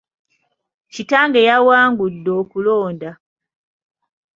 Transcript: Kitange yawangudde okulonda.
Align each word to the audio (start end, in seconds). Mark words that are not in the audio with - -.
Kitange 0.93 1.41
yawangudde 1.49 2.31
okulonda. 2.41 3.11